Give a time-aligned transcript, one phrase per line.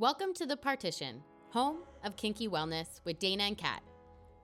[0.00, 3.80] Welcome to The Partition, home of kinky wellness with Dana and Kat.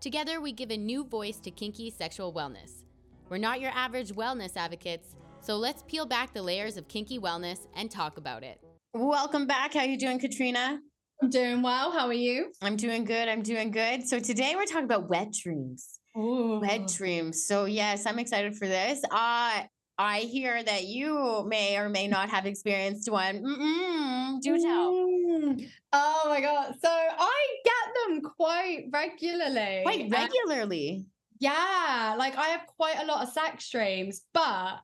[0.01, 2.85] Together, we give a new voice to kinky sexual wellness.
[3.29, 7.67] We're not your average wellness advocates, so let's peel back the layers of kinky wellness
[7.75, 8.61] and talk about it.
[8.95, 9.75] Welcome back.
[9.75, 10.79] How you doing, Katrina?
[11.21, 11.91] I'm doing well.
[11.91, 12.53] How are you?
[12.63, 13.29] I'm doing good.
[13.29, 14.07] I'm doing good.
[14.07, 15.99] So today we're talking about wet dreams.
[16.17, 16.61] Ooh.
[16.61, 17.45] Wet dreams.
[17.47, 19.03] So yes, I'm excited for this.
[19.11, 19.63] Uh
[20.01, 23.43] I hear that you may or may not have experienced one.
[23.43, 24.93] Mm-mm, do tell.
[24.95, 25.69] Mm.
[25.93, 26.75] Oh my god!
[26.83, 29.83] So I get them quite regularly.
[29.83, 31.05] Quite regularly.
[31.39, 34.81] yeah, like I have quite a lot of sex dreams, but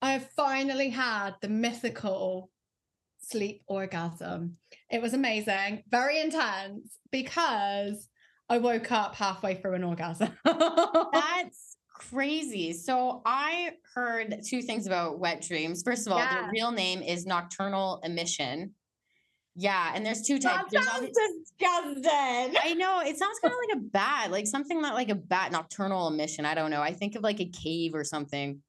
[0.00, 2.48] I have finally had the mythical
[3.18, 4.56] sleep orgasm.
[4.90, 8.08] It was amazing, very intense because
[8.48, 10.30] I woke up halfway through an orgasm.
[10.44, 11.73] That's
[12.10, 12.72] crazy.
[12.72, 15.82] So I heard two things about wet dreams.
[15.82, 16.42] First of all, Yeah.
[16.46, 18.74] the real name is nocturnal emission.
[19.56, 20.72] Yeah, and there's two types.
[20.72, 22.56] There's sounds obvi- disgusting.
[22.62, 25.52] I know it sounds kind of like a bat, like something that like a bat
[25.52, 26.44] nocturnal emission.
[26.44, 26.82] I don't know.
[26.82, 28.60] I think of like a cave or something.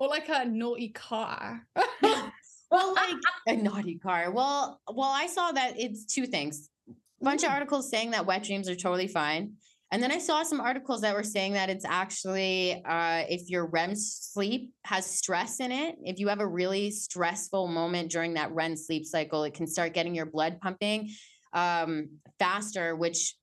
[0.00, 1.66] Or like a naughty car.
[2.70, 4.30] Well, like a naughty car.
[4.30, 6.70] Well, well, I saw that it's two things.
[6.88, 7.52] A bunch of Mm.
[7.52, 9.56] articles saying that wet dreams are totally fine.
[9.92, 13.66] And then I saw some articles that were saying that it's actually uh, if your
[13.66, 18.50] REM sleep has stress in it, if you have a really stressful moment during that
[18.52, 21.10] REM sleep cycle, it can start getting your blood pumping
[21.52, 23.34] um, faster, which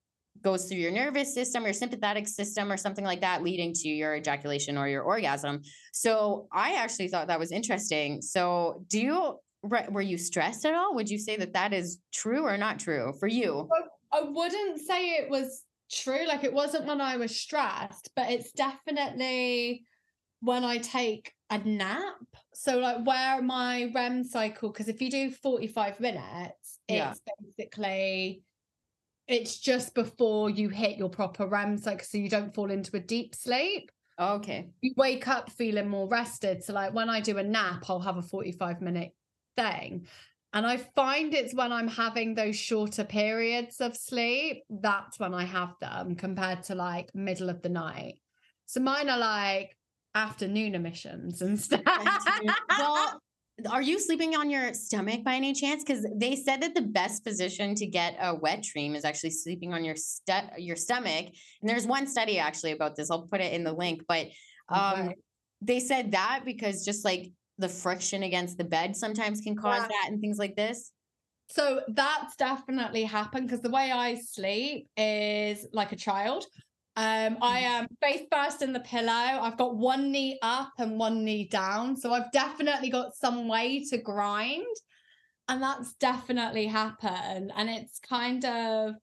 [0.41, 4.15] goes through your nervous system, your sympathetic system, or something like that, leading to your
[4.15, 5.61] ejaculation or your orgasm.
[5.93, 8.23] So I actually thought that was interesting.
[8.23, 10.95] So do you were you stressed at all?
[10.95, 13.69] Would you say that that is true or not true for you?
[14.11, 16.25] I wouldn't say it was true.
[16.27, 19.85] Like it wasn't when I was stressed, but it's definitely
[20.41, 22.15] when I take a nap.
[22.53, 27.11] So like where my REM cycle, because if you do 45 minutes, Yeah.
[27.11, 27.21] it's
[27.57, 28.43] basically
[29.27, 32.03] it's just before you hit your proper REM cycle.
[32.05, 33.91] So you don't fall into a deep sleep.
[34.17, 34.69] Oh, okay.
[34.81, 36.63] You wake up feeling more rested.
[36.63, 39.11] So like when I do a nap, I'll have a 45 minute
[39.55, 40.07] thing.
[40.53, 45.45] And I find it's when I'm having those shorter periods of sleep, that's when I
[45.45, 48.15] have them compared to like middle of the night.
[48.65, 49.75] So mine are like
[50.15, 51.81] afternoon emissions and stuff.
[52.77, 53.21] well,
[53.69, 55.83] are you sleeping on your stomach by any chance?
[55.83, 59.73] Because they said that the best position to get a wet dream is actually sleeping
[59.73, 61.27] on your stu- your stomach.
[61.61, 63.11] And there's one study actually about this.
[63.11, 64.27] I'll put it in the link, but
[64.69, 65.17] um, Right.
[65.61, 69.87] they said that because just like the friction against the bed sometimes can cause Yeah.
[69.87, 70.91] that and things like this.
[71.47, 76.45] So that's definitely happened because the way I sleep is like a child.
[76.95, 79.11] Um, I am face first in the pillow.
[79.11, 81.95] I've got one knee up and one knee down.
[81.95, 84.65] So I've definitely got some way to grind.
[85.47, 87.51] And that's definitely happened.
[87.55, 88.95] And it's kind of,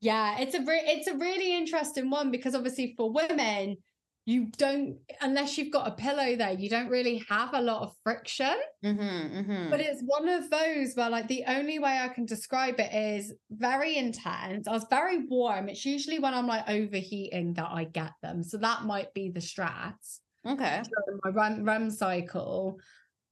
[0.00, 3.76] yeah, it's a re- it's a really interesting one because obviously for women,
[4.24, 7.92] you don't unless you've got a pillow there, you don't really have a lot of
[8.04, 8.54] friction.
[8.84, 9.70] Mm-hmm, mm-hmm.
[9.70, 13.34] But it's one of those where, like, the only way I can describe it is
[13.50, 14.68] very intense.
[14.68, 15.68] I was very warm.
[15.68, 18.44] It's usually when I'm like overheating that I get them.
[18.44, 20.82] So that might be the stress okay.
[21.24, 22.78] my REM, REM cycle.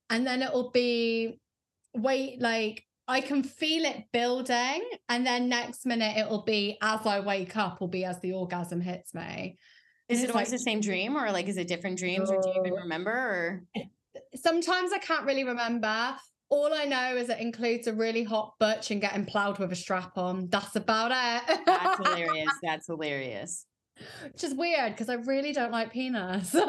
[0.09, 1.39] And then it'll be
[1.95, 4.83] wait, like, I can feel it building.
[5.09, 8.81] And then next minute it'll be as I wake up, will be as the orgasm
[8.81, 9.59] hits me.
[10.11, 12.49] Is it always like- the same dream or like is it different dreams or do
[12.49, 13.85] you even remember or eh,
[14.35, 16.17] sometimes I can't really remember.
[16.49, 19.77] All I know is it includes a really hot butch and getting plowed with a
[19.77, 20.49] strap on.
[20.49, 21.61] That's about it.
[21.65, 22.53] that's hilarious.
[22.63, 23.67] That's hilarious.
[24.25, 26.55] Which is weird because I really don't like penis.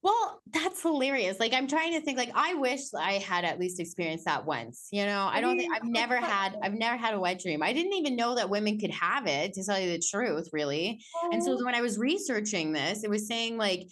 [0.00, 1.38] Well, that's hilarious.
[1.40, 4.88] Like I'm trying to think like I wish I had at least experienced that once.
[4.90, 7.62] You know, I don't think I've never had I've never had a wet dream.
[7.62, 11.00] I didn't even know that women could have it to tell you the truth, really.
[11.32, 13.88] And so when I was researching this, it was saying like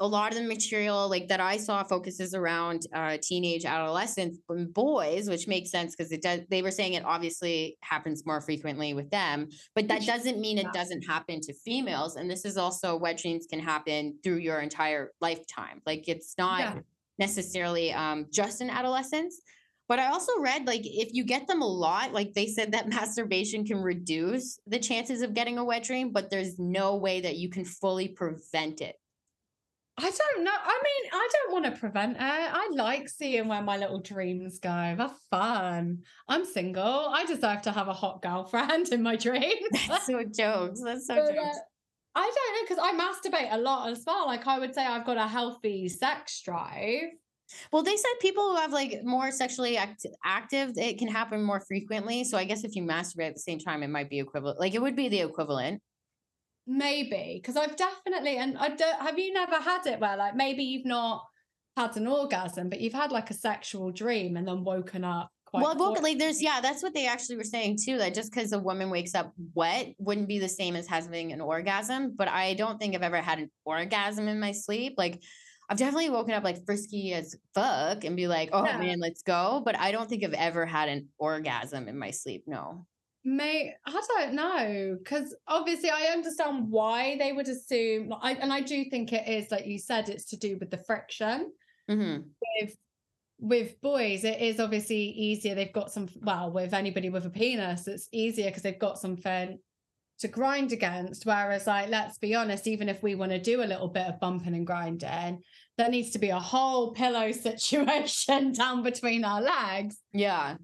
[0.00, 4.72] a lot of the material like that I saw focuses around uh, teenage adolescents and
[4.74, 6.40] boys, which makes sense because it does.
[6.50, 10.72] They were saying it obviously happens more frequently with them, but that doesn't mean it
[10.72, 12.16] doesn't happen to females.
[12.16, 15.80] And this is also wet dreams can happen through your entire lifetime.
[15.86, 16.78] Like it's not Yeah.
[17.18, 19.40] necessarily um, just in adolescence.
[19.86, 22.88] But I also read like if you get them a lot, like they said that
[22.98, 27.36] masturbation can reduce the chances of getting a wet dream, but there's no way that
[27.36, 28.96] you can fully prevent it.
[29.96, 30.50] I don't know.
[30.52, 32.20] I mean, I don't want to prevent it.
[32.20, 34.94] I like seeing where my little dreams go.
[34.98, 36.00] They're fun.
[36.28, 36.82] I'm single.
[37.12, 39.68] I deserve to have a hot girlfriend in my dreams.
[39.86, 40.80] That's so jokes.
[40.84, 41.58] That's so But, uh, jokes.
[42.16, 44.26] I don't know because I masturbate a lot as well.
[44.26, 47.10] Like I would say, I've got a healthy sex drive.
[47.72, 51.60] Well, they said people who have like more sexually act- active, it can happen more
[51.60, 52.24] frequently.
[52.24, 54.58] So I guess if you masturbate at the same time, it might be equivalent.
[54.58, 55.82] Like it would be the equivalent.
[56.66, 60.64] Maybe because I've definitely and I don't have you never had it where like maybe
[60.64, 61.24] you've not
[61.76, 65.30] had an orgasm, but you've had like a sexual dream and then woken up.
[65.46, 67.98] Quite well, woke, like there's yeah, that's what they actually were saying too.
[67.98, 71.40] That just because a woman wakes up wet wouldn't be the same as having an
[71.40, 72.14] orgasm.
[72.16, 74.94] But I don't think I've ever had an orgasm in my sleep.
[74.96, 75.22] Like
[75.68, 78.78] I've definitely woken up like frisky as fuck and be like, oh Yeah.
[78.78, 79.62] man, let's go.
[79.64, 82.44] But I don't think I've ever had an orgasm in my sleep.
[82.46, 82.86] No.
[83.24, 88.60] May I don't know because obviously I understand why they would assume, I, and I
[88.60, 91.50] do think it is like you said, it's to do with the friction
[91.88, 92.18] hmm
[92.60, 92.76] with
[93.38, 94.24] with boys.
[94.24, 95.54] It is obviously easier.
[95.54, 99.58] They've got some well with anybody with a penis, it's easier because they've got something
[100.20, 101.26] to grind against.
[101.26, 104.20] Whereas, like, let's be honest, even if we want to do a little bit of
[104.20, 105.42] bumping and grinding,
[105.76, 109.96] there needs to be a whole pillow situation down between our legs.
[110.12, 110.56] Yeah.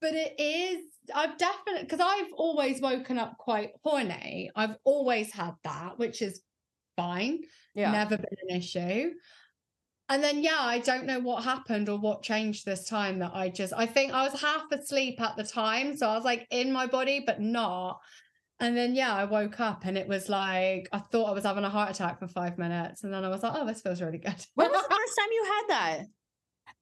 [0.00, 4.50] But it is, I've definitely, because I've always woken up quite horny.
[4.54, 6.40] I've always had that, which is
[6.96, 7.40] fine,
[7.74, 7.92] Yeah.
[7.92, 9.12] never been an issue.
[10.10, 13.50] And then, yeah, I don't know what happened or what changed this time that I
[13.50, 15.96] just, I think I was half asleep at the time.
[15.96, 18.00] So I was like in my body, but not.
[18.60, 21.64] And then, yeah, I woke up and it was like, I thought I was having
[21.64, 23.04] a heart attack for five minutes.
[23.04, 24.34] And then I was like, oh, this feels really good.
[24.54, 26.00] When was the first time you had that?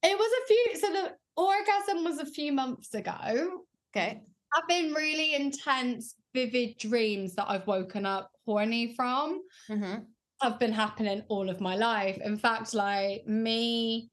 [0.05, 3.63] It was a few, so the orgasm was a few months ago.
[3.97, 4.21] Okay.
[4.55, 9.95] I've been really intense, vivid dreams that I've woken up horny from hmm
[10.43, 12.19] have been happening all of my life.
[12.19, 14.11] In fact, like me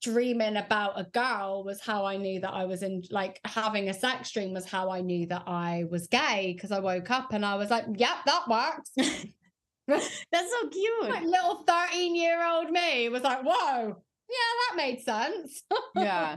[0.00, 3.94] dreaming about a girl was how I knew that I was in, like having a
[3.94, 7.44] sex dream was how I knew that I was gay because I woke up and
[7.44, 8.90] I was like, yep, that works.
[9.88, 11.10] That's so cute.
[11.10, 15.64] Like little 13 year old me was like, whoa, yeah, that made sense.
[15.96, 16.36] Yeah.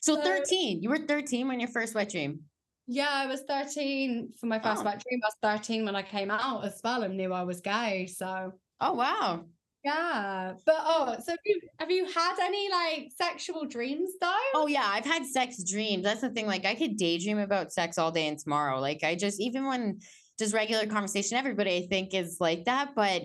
[0.00, 0.82] So So- 13.
[0.82, 2.44] You were 13 when your first wet dream.
[2.86, 4.84] Yeah, I was 13 for my first Oh.
[4.84, 5.20] wet dream.
[5.22, 8.06] I was 13 when I came out as well and knew I was gay.
[8.06, 9.44] So Oh wow.
[9.84, 10.54] yeah.
[10.64, 14.32] But oh, so have you have you had any like sexual dreams though?
[14.54, 16.02] Oh yeah, I've had sex dreams.
[16.04, 16.46] That's the thing.
[16.46, 18.80] Like I could daydream about sex all day and tomorrow.
[18.80, 20.00] Like I just even when
[20.38, 22.94] just regular conversation, everybody I think is like that.
[22.94, 23.24] But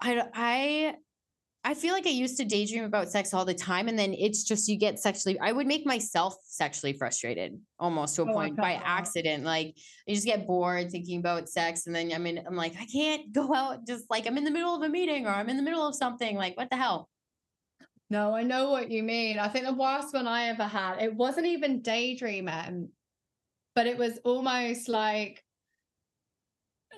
[0.00, 0.94] I I
[1.66, 4.44] I feel like I used to daydream about sex all the time, and then it's
[4.44, 5.36] just you get sexually.
[5.40, 9.42] I would make myself sexually frustrated almost to a Oh, point by accident.
[9.42, 9.74] Like
[10.08, 13.32] I just get bored thinking about sex, and then I mean I'm like I can't
[13.32, 13.84] go out.
[13.84, 15.96] Just like I'm in the middle of a meeting or I'm in the middle of
[15.96, 16.36] something.
[16.36, 17.08] Like what the hell?
[18.10, 19.40] No, I know what you mean.
[19.40, 22.90] I think the worst one I ever had, it wasn't even daydreaming,
[23.74, 25.42] but it was almost like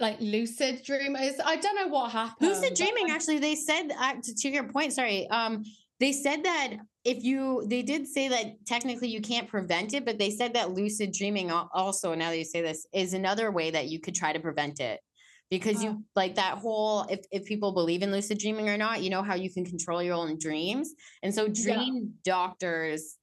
[0.01, 1.17] like lucid dream.
[1.17, 2.49] It's, I don't know what happened.
[2.49, 4.93] Lucid dreaming, actually, they said uh, to, your point.
[4.93, 5.65] Sorry, um,
[6.01, 6.75] they said that
[7.05, 10.73] if you, they did say that technically you can't prevent it, but they said that
[10.73, 12.15] lucid dreaming also.
[12.15, 15.01] Now that you say this, is another way that you could try to prevent it,
[15.51, 15.85] because Oh.
[15.85, 17.03] you like that whole.
[17.11, 20.03] If if people believe in lucid dreaming or not, you know how you can control
[20.03, 21.75] your own dreams, and so Yeah.
[21.75, 23.17] dream doctors.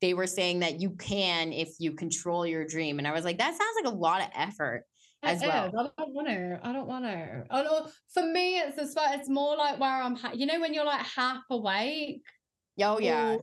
[0.00, 2.98] They were saying that you can if you control your dream.
[2.98, 4.82] And I was like, that sounds like a lot of effort.
[5.22, 5.66] As well.
[5.66, 5.74] is.
[5.74, 6.60] I don't want to.
[6.62, 7.44] I don't want to.
[7.50, 9.14] I don't, for me, it's as far.
[9.14, 10.16] It's more like where I'm.
[10.16, 12.22] Ha- you know, when you're like half awake.
[12.82, 13.36] Oh, yeah.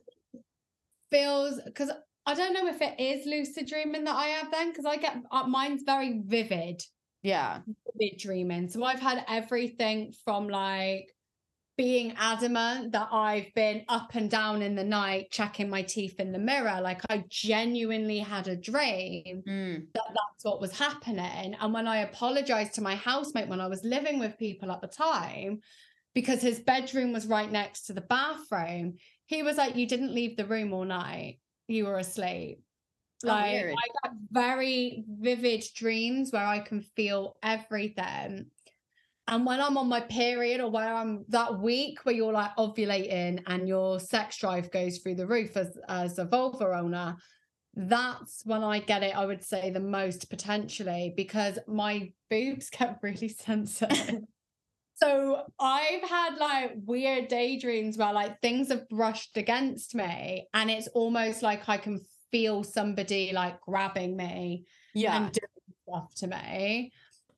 [1.10, 1.90] Feels because
[2.26, 5.16] I don't know if it is lucid dreaming that I have then because I get
[5.32, 6.82] uh, mine's very vivid,
[7.22, 7.60] Yeah.
[7.98, 8.68] vivid dreaming.
[8.68, 11.08] So I've had everything from like
[11.80, 16.30] being adamant that I've been up and down in the night checking my teeth in
[16.30, 16.78] the mirror.
[16.82, 19.86] Like I genuinely had a dream Mm.
[19.94, 21.56] that that's what was happening.
[21.58, 24.88] And when I apologized to my housemate when I was living with people at the
[24.88, 25.60] time,
[26.14, 30.36] because his bedroom was right next to the bathroom, he was like, You didn't leave
[30.36, 31.38] the room all night.
[31.66, 32.60] You were asleep.
[33.24, 33.74] Oh, Like weird.
[33.74, 38.50] I got very vivid dreams where I can feel everything.
[39.30, 43.40] And when I'm on my period or where I'm that week where you're like ovulating
[43.46, 47.16] and your sex drive goes through the roof as, as a vulva owner,
[47.74, 52.98] that's when I get it, I would say, the most potentially because my boobs get
[53.02, 54.22] really sensitive.
[54.96, 60.88] so I've had like weird daydreams where like things have brushed against me and it's
[60.88, 62.00] almost like I can
[62.32, 65.16] feel somebody like grabbing me Yeah.
[65.16, 65.48] and doing
[65.88, 66.92] stuff to me.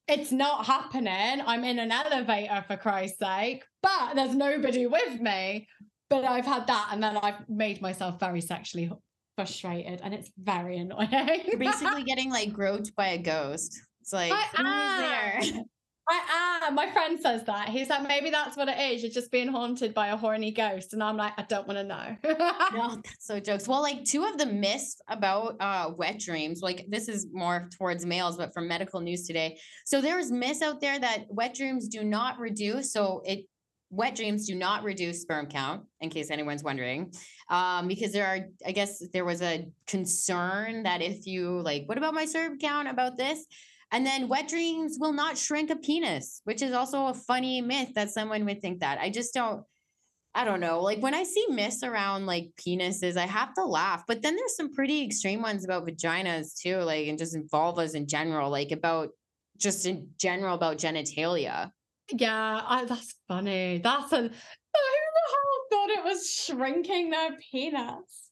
[0.09, 1.42] It's not happening.
[1.47, 5.68] I'm in an elevator for Christ's sake, but there's nobody with me.
[6.11, 8.90] But I've had that, and then I've made myself very sexually
[9.37, 11.09] frustrated, and it's very annoying.
[11.47, 13.80] You're basically getting like groped by a ghost.
[14.02, 15.62] It's like I is there?
[16.09, 16.75] I am.
[16.75, 17.68] My friend says that.
[17.68, 19.02] He's like, maybe that's what it is.
[19.02, 20.92] You're just being haunted by a horny ghost.
[20.92, 22.16] And I'm like, I don't want to know.
[22.75, 23.68] no, that's so jokes.
[23.68, 28.04] Well, like two of the myths about uh, wet dreams, like this is more towards
[28.04, 29.59] males, but from medical news today.
[29.85, 32.92] So there's myths out there that wet dreams do not reduce.
[32.92, 33.47] So it
[33.90, 37.12] wet dreams do not reduce sperm count, in case anyone's wondering.
[37.49, 41.99] Um, because there are, I guess there was a concern that if you like, what
[41.99, 43.44] about my sperm count about this?
[43.92, 47.90] And then wet dreams will not shrink a penis, which is also a funny myth
[47.94, 48.99] that someone would think that.
[48.99, 49.64] I just don't,
[50.34, 50.80] I don't know.
[50.80, 54.04] Like when I see myths around like penises, I have to laugh.
[54.08, 58.06] But then there's some pretty extreme ones about vaginas too, like and just vulvas in
[58.06, 59.11] general, like about
[59.58, 61.70] just in general about genitalia.
[62.11, 63.78] Yeah, I, that's funny.
[63.78, 68.30] That's a who the hell thought it was shrinking their penis?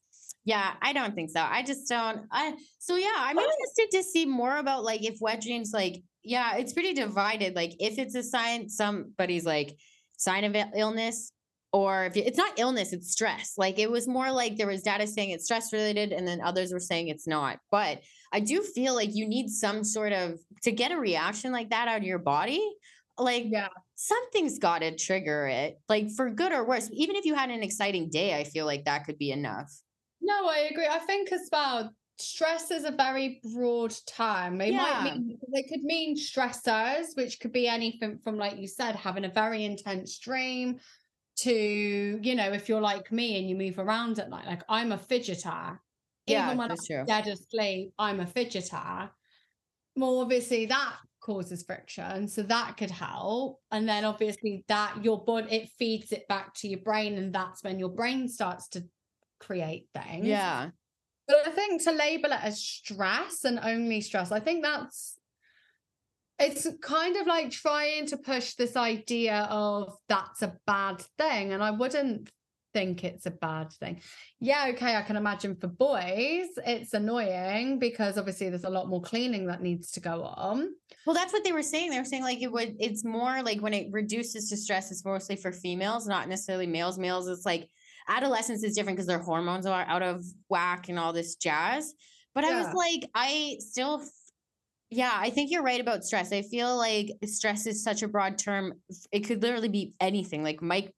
[0.50, 1.46] Yeah, I don't think so.
[1.48, 2.22] I just don't.
[2.32, 6.56] I so yeah, I'm interested to see more about like if wet dreams like yeah,
[6.56, 7.54] it's pretty divided.
[7.54, 9.76] Like if it's a sign, somebody's like
[10.16, 11.30] sign of illness,
[11.72, 13.52] or if it's not illness, it's stress.
[13.58, 16.72] Like it was more like there was data saying it's stress related, and then others
[16.72, 17.60] were saying it's not.
[17.70, 18.00] But
[18.32, 21.86] I do feel like you need some sort of to get a reaction like that
[21.86, 22.68] out of your body.
[23.16, 23.68] Like yeah.
[23.94, 26.90] something's got to trigger it, like for good or worse.
[26.92, 29.72] Even if you had an exciting day, I feel like that could be enough.
[30.20, 30.86] No, I agree.
[30.86, 34.60] I think as well, stress is a very broad term.
[34.60, 34.82] It yeah.
[34.82, 39.24] might mean they could mean stressors, which could be anything from, like you said, having
[39.24, 40.78] a very intense dream
[41.38, 44.92] to, you know, if you're like me and you move around at night, like I'm
[44.92, 45.78] a fidgeter.
[46.26, 47.04] Yeah, Even when I'm true.
[47.06, 49.10] dead asleep, I'm a fidgeter.
[49.96, 52.28] Well, obviously that causes friction.
[52.28, 53.60] So that could help.
[53.70, 57.16] And then obviously that your body it feeds it back to your brain.
[57.18, 58.84] And that's when your brain starts to
[59.40, 60.26] create things.
[60.26, 60.70] Yeah.
[61.26, 65.16] But I think to label it as stress and only stress, I think that's
[66.40, 71.52] it's kind of like trying to push this idea of that's a bad thing.
[71.52, 72.30] And I wouldn't
[72.72, 74.00] think it's a bad thing.
[74.40, 79.02] Yeah, okay, I can imagine for boys it's annoying because obviously there's a lot more
[79.02, 80.70] cleaning that needs to go on.
[81.06, 81.90] Well, that's what they were saying.
[81.90, 85.04] They were saying like it would it's more like when it reduces to stress, it's
[85.04, 86.98] mostly for females, not necessarily males.
[86.98, 87.68] Males, it's like
[88.10, 91.94] adolescence is different because their hormones are out of whack and all this jazz.
[92.34, 92.50] But yeah.
[92.50, 94.02] I was like, I still,
[94.90, 96.32] yeah, I think you're right about stress.
[96.32, 98.74] I feel like stress is such a broad term.
[99.12, 100.42] It could literally be anything.
[100.42, 100.92] Like Mike,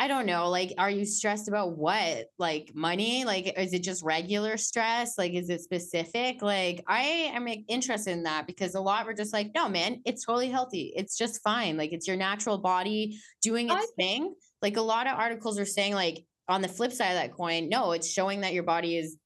[0.00, 0.48] I don't know.
[0.48, 2.26] Like, are you stressed about what?
[2.38, 3.24] Like money?
[3.24, 5.18] Like, is it just regular stress?
[5.18, 6.40] Like, is it specific?
[6.40, 7.00] Like, I
[7.34, 10.92] am interested in that because a lot were just like, no, man, it's totally healthy.
[10.94, 11.76] It's just fine.
[11.76, 15.66] Like, it's your natural body doing its I- thing like a lot of articles are
[15.66, 18.96] saying like on the flip side of that coin, no, it's showing that your body
[18.96, 19.16] is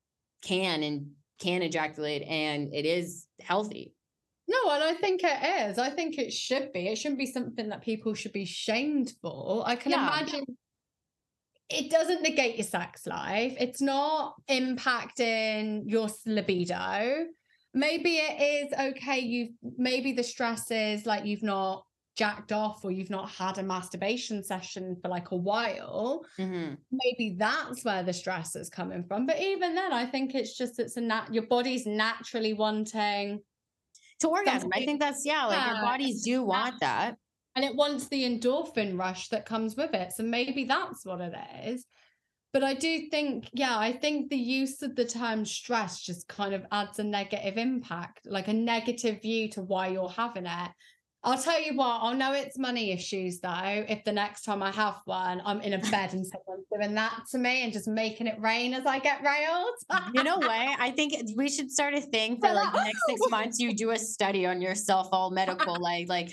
[0.42, 1.10] can and
[1.40, 3.92] can ejaculate and it is healthy.
[4.48, 5.78] No, and I think it is.
[5.78, 6.88] I think it should be.
[6.88, 9.62] It shouldn't be something that people should be shamed for.
[9.64, 10.06] I can yeah.
[10.06, 10.44] imagine
[11.70, 13.56] it doesn't negate your sex life.
[13.58, 17.26] It's not impacting your libido.
[17.72, 19.20] Maybe it is okay.
[19.20, 21.84] You've maybe the stress is like you've not
[22.16, 26.74] jacked off or you've not had a masturbation session for like a while mm-hmm.
[26.90, 29.26] maybe that's where the stress is coming from.
[29.26, 33.40] But even then i think it's just it's a nat your body's naturally wanting
[34.20, 34.70] to orgasm.
[34.74, 37.16] I think that's yeah like your bodies do want that.
[37.54, 40.12] and it wants the endorphin rush that comes with it.
[40.12, 41.86] So maybe that's what it is.
[42.52, 46.52] But I do think, yeah, I think the use of the term stress just kind
[46.52, 50.70] of adds a negative impact, like a negative view to why you're having it.
[51.24, 53.84] I'll tell you what, I'll know it's money issues though.
[53.88, 57.22] If the next time I have one, I'm in a bed and someone's doing that
[57.30, 59.74] to me and just making it rain as I get railed.
[60.14, 60.50] you know what?
[60.50, 63.60] I think we should start a thing for like the next six months.
[63.60, 66.32] You do a study on yourself, all medical, like, like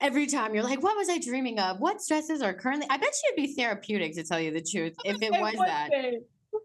[0.00, 1.78] every time you're like, what was I dreaming of?
[1.78, 2.86] What stresses are currently?
[2.88, 5.54] I bet you it'd be therapeutic to tell you the truth if it, it was
[5.66, 5.90] that.
[5.90, 6.18] Be.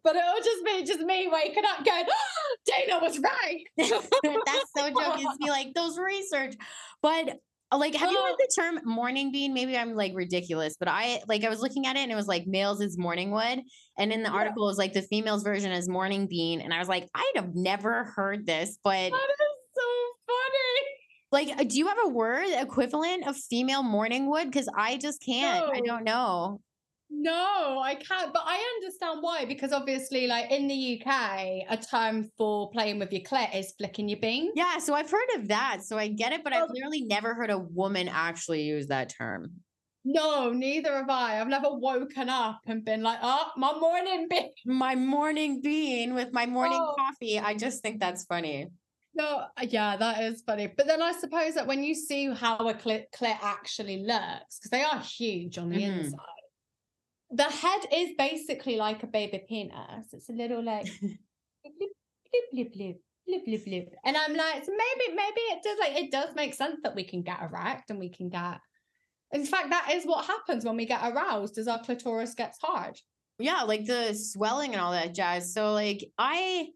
[0.03, 3.63] But it'll just be just me waking up going, oh, Dana was right.
[3.77, 5.25] That's so joking.
[5.27, 6.55] It's be like those research.
[7.01, 7.39] But
[7.77, 9.53] like have you heard the term morning bean?
[9.53, 12.27] Maybe i'm like ridiculous but i like i was looking at it and it was
[12.27, 13.62] like males is morning wood
[13.98, 14.36] and in the yeah.
[14.36, 17.34] article it was like the females version is morning bean and i was like i'd
[17.36, 19.38] have never heard this but that is
[19.74, 19.82] so
[20.27, 20.82] funny.
[21.32, 24.46] Like uh, do you have a word equivalent of female morning wood?
[24.46, 25.67] Because i just can't.
[25.67, 25.74] No.
[25.74, 26.62] i don't know
[27.09, 28.33] no, I can't.
[28.33, 33.12] But I understand why, because obviously, like in the UK, a term for playing with
[33.12, 34.51] your clit is flicking your bean.
[34.55, 35.81] Yeah, so I've heard of that.
[35.83, 39.51] So I get it, but I've literally never heard a woman actually use that term.
[40.07, 41.41] No, neither have I.
[41.41, 44.50] I've never woken up and been like, oh, my morning bean.
[44.65, 46.93] My morning bean with my morning oh.
[46.95, 47.39] coffee.
[47.39, 48.67] I just think that's funny.
[49.15, 50.67] No, uh, yeah, that is funny.
[50.67, 54.71] But then I suppose that when you see how a clit, clit actually looks, because
[54.71, 56.00] they are huge on the Mhm.
[56.00, 56.35] inside,
[57.32, 60.13] the head is basically like a baby penis.
[60.13, 60.88] It's a little like
[63.25, 63.94] blip, blip, blip.
[64.03, 67.03] And I'm like, so maybe, maybe it does like it does make sense that we
[67.03, 68.60] can get erect and we can get.
[69.32, 72.96] In fact, that is what happens when we get aroused, is our clitoris gets hard.
[73.39, 75.53] yeah, like the swelling and all that jazz.
[75.53, 76.67] So like I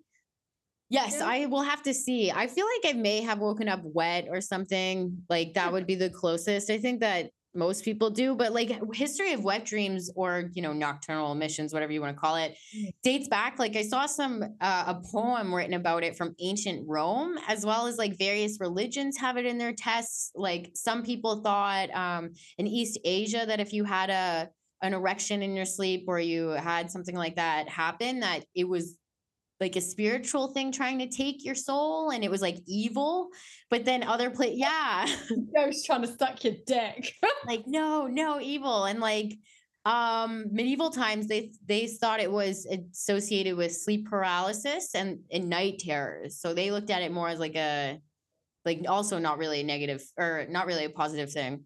[0.89, 1.22] yes.
[1.22, 2.32] I will have to see.
[2.32, 5.24] I feel like I may have woken up wet or something.
[5.29, 6.70] Like that would be the closest.
[6.70, 10.74] I think that most people do, but like history of wet dreams or you know
[10.74, 12.91] nocturnal emissions, whatever you want to call it, Mm.
[13.03, 13.58] dates back.
[13.60, 17.88] Like I saw some uh, a poem written about it from ancient Rome, as well
[17.88, 20.32] as like various religions have it in their tests.
[20.36, 24.50] Like some people thought um, in East Asia that if you had a
[24.82, 28.98] an erection in your sleep or you had something like that happen, that it was
[29.60, 33.30] like a spiritual thing trying to take your soul and it was like evil.
[33.70, 35.08] But then other place, yeah,
[35.56, 37.13] Ghost trying to suck your dick.
[37.46, 38.86] like no, no evil.
[38.86, 39.38] And like
[39.86, 45.80] um medieval times they they thought it was associated with sleep paralysis and, and night
[45.80, 46.39] terrors.
[46.39, 48.00] So they looked at it more as like a
[48.66, 51.63] like also not really a negative or not really a positive thing.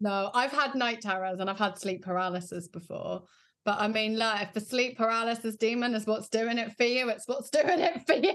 [0.00, 3.24] No, I've had night terrors and I've had sleep paralysis before.
[3.64, 7.08] But I mean, look, if the sleep paralysis demon is what's doing it for you,
[7.10, 8.34] it's what's doing it for you.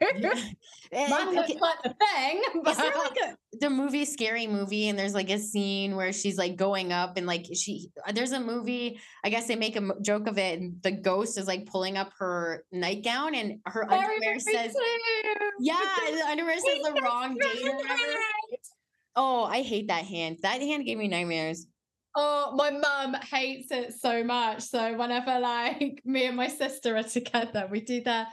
[0.94, 2.42] Eh, Mine okay, like the thing.
[2.66, 6.12] Is there but- like a the movie Scary Movie and there's like a scene where
[6.12, 9.88] she's like going up and like she there's a movie I guess they make a
[10.02, 14.02] joke of it and the ghost is like pulling up her nightgown and her Very,
[14.16, 15.48] underwear says true.
[15.60, 17.88] yeah the underwear says the wrong date or do whatever.
[17.88, 18.58] that.
[19.16, 20.38] Oh, I hate that hand.
[20.42, 21.66] That hand gave me nightmares.
[22.14, 24.62] Oh, my mum hates it so much.
[24.62, 28.26] So whenever like me and my sister are together, we do the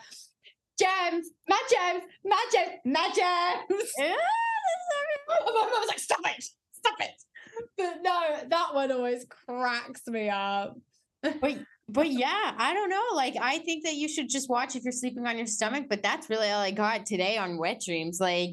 [0.80, 3.92] gems, my gems, my gems, my gems.
[4.00, 4.16] And
[5.46, 7.12] my mum was like, stop it, stop it.
[7.78, 10.78] But no, that one always cracks me up.
[11.92, 13.04] But yeah, I don't know.
[13.16, 15.86] Like, I think that you should just watch if you're sleeping on your stomach.
[15.90, 18.20] But that's really all I got today on wet dreams.
[18.20, 18.52] Like,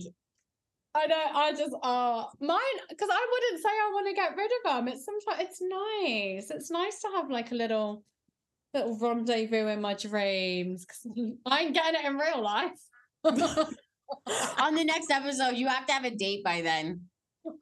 [0.97, 4.50] I know, I just oh mine because I wouldn't say I want to get rid
[4.50, 4.89] of them.
[4.89, 6.50] It's sometimes it's nice.
[6.50, 8.02] It's nice to have like a little
[8.73, 11.06] little rendezvous in my dreams because
[11.47, 12.80] I ain't getting it in real life.
[13.25, 17.02] on the next episode, you have to have a date by then.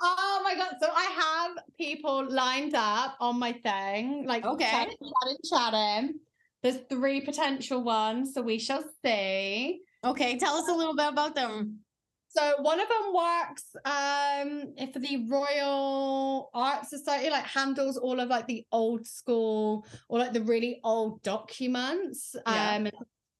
[0.01, 0.75] Oh my god!
[0.81, 4.71] So I have people lined up on my thing, like Okay.
[4.71, 6.15] chatting, chatting, chatting.
[6.63, 9.81] There's three potential ones, so we shall see.
[10.05, 11.84] Okay, tell us a little bit about them.
[12.37, 18.29] So one of them works um for the Royal Art Society, like handles all of
[18.29, 22.35] like the old school or like the really old documents.
[22.47, 22.77] Yeah.
[22.77, 22.89] Um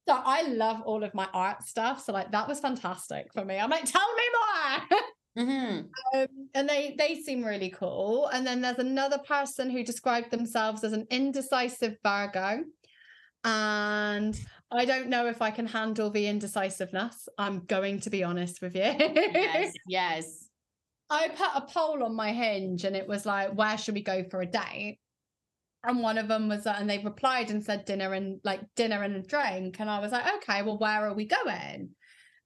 [0.07, 2.03] so I love all of my art stuff.
[2.03, 3.57] So like that was fantastic for me.
[3.57, 4.99] I'm like, tell me more.
[5.37, 5.81] hmm
[6.13, 8.27] Um, and they they seem really cool.
[8.27, 12.63] And then there's another person who described themselves as an indecisive Virgo.
[13.43, 14.39] And
[14.71, 17.29] I don't know if I can handle the indecisiveness.
[17.37, 18.81] I'm going to be honest with you.
[18.81, 20.45] Yes, yes.
[21.09, 24.23] I put a poll on my hinge and it was like, where should we go
[24.23, 24.99] for a date?
[25.83, 29.15] And one of them was, and they replied and said dinner and like dinner and
[29.15, 29.79] a drink.
[29.79, 31.89] And I was like, okay, well, where are we going?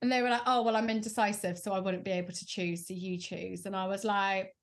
[0.02, 2.88] And they were like, oh, well, I'm indecisive, so I wouldn't be able to choose.
[2.88, 3.66] So you choose.
[3.66, 4.54] And I was like,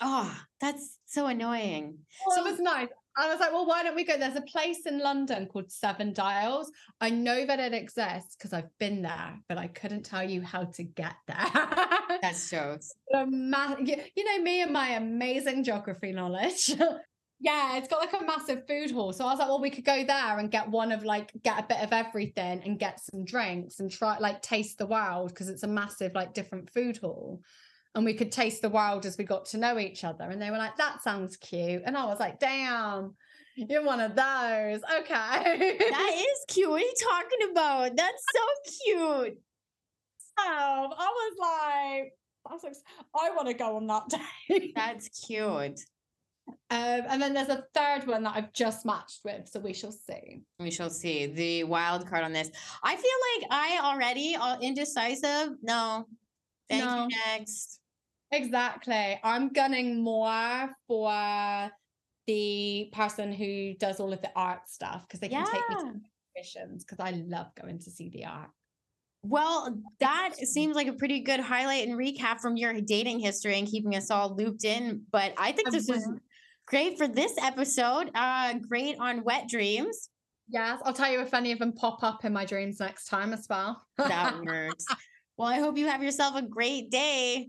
[0.00, 1.98] Oh, that's so annoying.
[2.26, 2.88] well, So- it was nice.
[3.18, 4.18] I was like, well, why don't we go?
[4.18, 6.70] There's a place in London called Seven Dials.
[7.00, 10.64] I know that it exists because I've been there, but I couldn't tell you how
[10.64, 12.18] to get there.
[12.20, 12.92] That's jokes.
[13.14, 16.74] a ma- you, you know me and my amazing geography knowledge.
[17.40, 19.14] yeah, it's got like a massive food hall.
[19.14, 21.58] So I was like, well, we could go there and get one of like get
[21.58, 25.48] a bit of everything and get some drinks and try like taste the world because
[25.48, 27.40] it's a massive like different food hall.
[27.96, 30.24] And we could taste the world as we got to know each other.
[30.24, 31.82] And they were like, that sounds cute.
[31.86, 33.14] And I was like, damn,
[33.56, 34.80] you're one of those.
[34.98, 35.78] Okay.
[35.78, 36.68] That is cute.
[36.68, 37.96] What are you talking about?
[37.96, 39.38] That's so cute.
[40.38, 42.12] Um, I was like,
[42.46, 42.74] I was like,
[43.18, 44.08] I want to go on that
[44.50, 44.72] day.
[44.76, 45.80] That's cute.
[46.48, 49.90] Um, and then there's a third one that I've just matched with, so we shall
[49.90, 50.42] see.
[50.60, 52.50] We shall see the wild card on this.
[52.84, 55.54] I feel like I already uh, indecisive.
[55.62, 56.06] No.
[56.68, 57.06] Thank No.
[57.08, 57.16] you.
[57.26, 57.80] Next.
[58.32, 59.20] Exactly.
[59.22, 61.70] I'm gunning more for
[62.26, 65.76] the person who does all of the art stuff because they can take me Yeah.
[65.92, 66.00] to
[66.34, 68.50] exhibitions because I love going to see the art.
[69.22, 73.66] Well, that seems like a pretty good highlight and recap from your dating history and
[73.66, 75.02] keeping us all looped in.
[75.10, 76.06] But I think this was
[76.66, 78.10] great for this episode.
[78.14, 80.10] Uh, great on wet dreams.
[80.48, 83.32] Yes, I'll tell you if any of them pop up in my dreams next time
[83.32, 83.82] as well.
[83.98, 84.84] That works.
[85.36, 87.48] Well, I hope you have yourself a great day.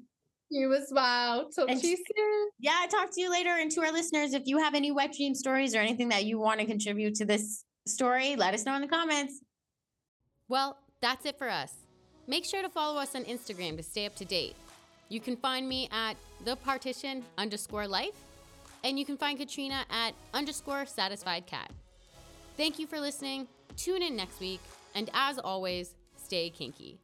[0.50, 1.50] You as well.
[1.50, 2.50] Talk And to you soon.
[2.60, 3.50] Yeah, talk to you later.
[3.50, 6.40] And to our listeners, if you have any wet dream stories or anything that you
[6.40, 9.42] want to contribute to this story, let us know in the comments.
[10.48, 11.74] Well, that's it for us.
[12.28, 14.56] Make sure to follow us on Instagram to stay up to date.
[15.10, 18.16] You can find me at the partition underscore life,
[18.84, 21.72] and you can find Katrina at underscore satisfied Kat.
[22.58, 23.48] Thank you for listening.
[23.78, 24.60] Tune in next week,
[24.96, 27.00] and as always, stay kinky.